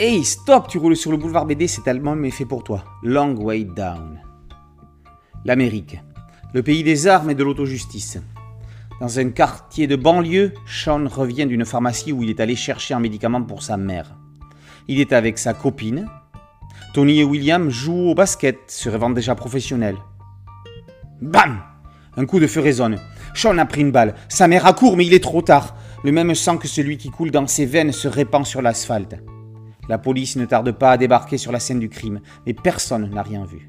[0.00, 2.84] Hey, stop, tu roules sur le boulevard BD, c'est tellement mais fait pour toi.
[3.02, 4.20] Long way down.
[5.44, 5.98] L'Amérique,
[6.54, 8.20] le pays des armes et de l'autojustice.
[9.00, 13.00] Dans un quartier de banlieue, Sean revient d'une pharmacie où il est allé chercher un
[13.00, 14.16] médicament pour sa mère.
[14.86, 16.06] Il est avec sa copine.
[16.94, 19.98] Tony et William jouent au basket, se rêvant déjà professionnels.
[21.20, 21.58] Bam
[22.16, 23.00] Un coup de feu résonne.
[23.34, 24.14] Sean a pris une balle.
[24.28, 25.74] Sa mère accourt, mais il est trop tard.
[26.04, 29.16] Le même sang que celui qui coule dans ses veines se répand sur l'asphalte.
[29.88, 33.22] La police ne tarde pas à débarquer sur la scène du crime, mais personne n'a
[33.22, 33.66] rien vu.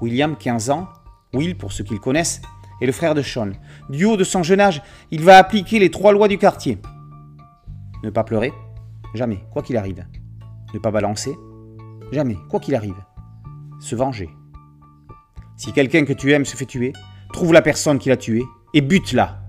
[0.00, 0.88] William, 15 ans,
[1.34, 2.40] Will pour ceux qui le connaissent,
[2.80, 3.50] est le frère de Sean.
[3.90, 6.78] Du haut de son jeune âge, il va appliquer les trois lois du quartier.
[8.04, 8.52] Ne pas pleurer,
[9.14, 10.06] jamais, quoi qu'il arrive.
[10.72, 11.36] Ne pas balancer,
[12.12, 13.02] jamais, quoi qu'il arrive.
[13.80, 14.30] Se venger.
[15.56, 16.92] Si quelqu'un que tu aimes se fait tuer,
[17.32, 19.47] trouve la personne qui l'a tué et bute-la.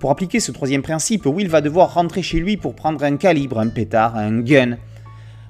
[0.00, 3.58] Pour appliquer ce troisième principe, Will va devoir rentrer chez lui pour prendre un calibre,
[3.58, 4.76] un pétard, un gun.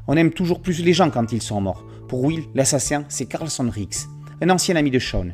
[0.06, 1.84] On aime toujours plus les gens quand ils sont morts.
[2.08, 4.06] Pour Will, l'assassin, c'est Carlson Riggs,
[4.40, 5.28] un ancien ami de Sean.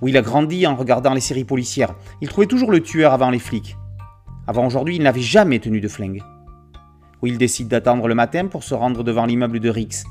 [0.00, 1.96] Will a grandi en regardant les séries policières.
[2.20, 3.76] Il trouvait toujours le tueur avant les flics.
[4.46, 6.22] Avant aujourd'hui, il n'avait jamais tenu de flingue.
[7.22, 10.04] Will décide d'attendre le matin pour se rendre devant l'immeuble de Riggs.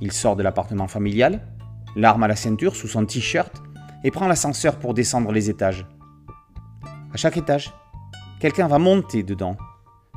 [0.00, 1.46] Il sort de l'appartement familial,
[1.94, 3.62] l'arme à la ceinture sous son t-shirt,
[4.02, 5.86] et prend l'ascenseur pour descendre les étages.
[7.14, 7.72] À chaque étage,
[8.40, 9.56] quelqu'un va monter dedans,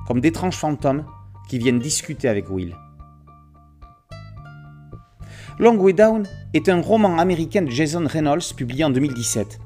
[0.07, 1.05] comme d'étranges fantômes
[1.47, 2.75] qui viennent discuter avec Will.
[5.59, 9.59] Long Way Down est un roman américain de Jason Reynolds publié en 2017.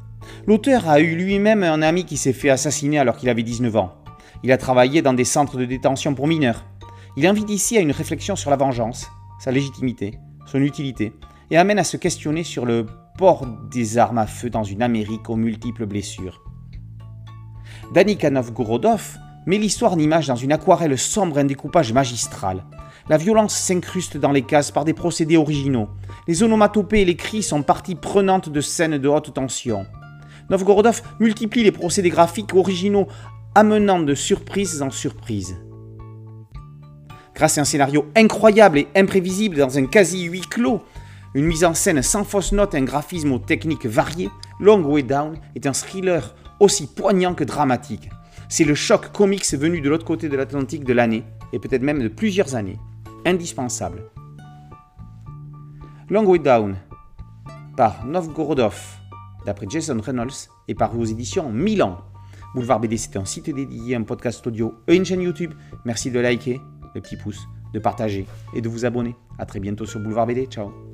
[0.45, 3.95] L'auteur a eu lui-même un ami qui s'est fait assassiner alors qu'il avait 19 ans.
[4.43, 6.65] Il a travaillé dans des centres de détention pour mineurs.
[7.15, 11.13] Il invite ici à une réflexion sur la vengeance, sa légitimité, son utilité,
[11.49, 15.29] et amène à se questionner sur le port des armes à feu dans une Amérique
[15.29, 16.41] aux multiples blessures.
[17.91, 22.63] Danica Novgorodov met l'histoire en image dans une aquarelle sombre et un découpage magistral.
[23.09, 25.89] La violence s'incruste dans les cases par des procédés originaux.
[26.25, 29.85] Les onomatopées et les cris sont partie prenante de scènes de haute tension.
[30.49, 33.07] Novgorodov multiplie les procédés graphiques originaux,
[33.55, 35.57] amenant de surprise en surprise.
[37.35, 40.81] Grâce à un scénario incroyable et imprévisible dans un quasi huis clos,
[41.33, 44.29] une mise en scène sans fausse note et un graphisme aux techniques variées,
[44.61, 48.09] Long Way Down est un thriller aussi poignant que dramatique.
[48.47, 52.01] C'est le choc comics venu de l'autre côté de l'Atlantique de l'année, et peut-être même
[52.01, 52.77] de plusieurs années.
[53.25, 54.03] Indispensable.
[56.09, 56.75] Long Way Down,
[57.75, 58.79] par Novgorodov,
[59.45, 61.97] d'après Jason Reynolds, et par vos éditions Milan.
[62.53, 65.53] Boulevard BD, c'est un site dédié, un podcast audio et une chaîne YouTube.
[65.85, 66.61] Merci de liker,
[66.93, 67.39] le petit pouce,
[67.73, 69.15] de partager et de vous abonner.
[69.39, 70.45] A très bientôt sur Boulevard BD.
[70.45, 70.90] Ciao